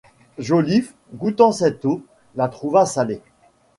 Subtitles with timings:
[0.39, 2.01] Joliffe, goûtant cette eau,
[2.35, 3.21] la trouva salée.